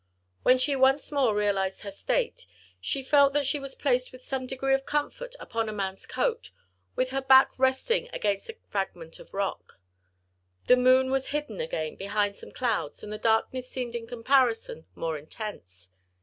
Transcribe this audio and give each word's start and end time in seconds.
When 0.41 0.57
she 0.57 0.75
once 0.75 1.11
more 1.11 1.35
realised 1.35 1.81
her 1.83 1.91
state, 1.91 2.47
she 2.79 3.03
felt 3.03 3.33
that 3.33 3.45
she 3.45 3.59
was 3.59 3.75
placed 3.75 4.11
with 4.11 4.23
some 4.23 4.47
degree 4.47 4.73
of 4.73 4.83
comfort 4.83 5.35
upon 5.39 5.69
a 5.69 5.71
man's 5.71 6.07
coat, 6.07 6.49
with 6.95 7.11
her 7.11 7.21
back 7.21 7.51
resting 7.59 8.09
against 8.11 8.49
a 8.49 8.57
fragment 8.71 9.19
of 9.19 9.35
rock. 9.35 9.79
The 10.65 10.75
moon 10.75 11.11
was 11.11 11.27
hidden 11.27 11.61
again 11.61 11.97
behind 11.97 12.35
some 12.35 12.49
clouds, 12.51 13.03
and 13.03 13.13
the 13.13 13.19
darkness 13.19 13.69
seemed 13.69 13.93
in 13.93 14.07
comparison 14.07 14.87
more 14.95 15.19
intense. 15.19 15.89